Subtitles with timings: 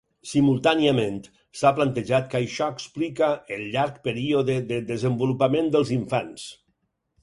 [0.27, 1.19] Simultàniament,
[1.59, 6.53] s’ha plantejat que això explica el llarg període de desenvolupament dels infants.